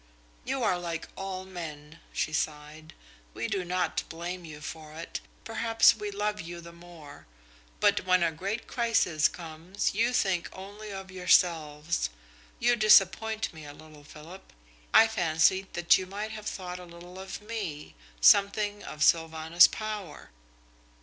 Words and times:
"You 0.45 0.63
are 0.63 0.79
like 0.79 1.07
all 1.15 1.45
men," 1.45 1.99
she 2.11 2.33
sighed. 2.33 2.95
"We 3.35 3.47
do 3.47 3.63
not 3.63 4.01
blame 4.09 4.43
you 4.45 4.59
for 4.59 4.93
it 4.93 5.21
perhaps 5.43 5.95
we 5.95 6.09
love 6.09 6.41
you 6.41 6.59
the 6.59 6.71
more 6.73 7.27
but 7.79 8.03
when 8.03 8.23
a 8.23 8.31
great 8.31 8.65
crisis 8.65 9.27
comes 9.27 9.93
you 9.93 10.11
think 10.11 10.49
only 10.53 10.89
of 10.91 11.11
yourselves. 11.11 12.09
You 12.57 12.75
disappoint 12.75 13.53
me 13.53 13.63
a 13.63 13.73
little, 13.73 14.03
Philip. 14.03 14.51
I 14.91 15.07
fancied 15.07 15.71
that 15.75 15.99
you 15.99 16.07
might 16.07 16.31
have 16.31 16.47
thought 16.47 16.79
a 16.79 16.85
little 16.85 17.19
of 17.19 17.39
me, 17.39 17.93
something 18.19 18.83
of 18.83 19.03
Sylvanus 19.03 19.67
Power." 19.67 20.31